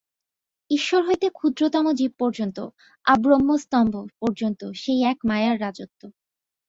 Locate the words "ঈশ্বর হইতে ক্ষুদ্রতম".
0.71-1.85